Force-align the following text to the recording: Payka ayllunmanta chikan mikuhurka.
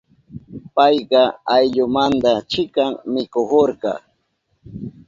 Payka 0.75 1.21
ayllunmanta 1.55 2.31
chikan 2.51 2.91
mikuhurka. 3.13 3.91